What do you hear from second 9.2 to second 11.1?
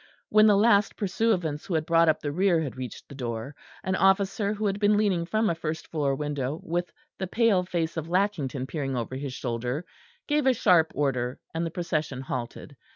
shoulder, gave a sharp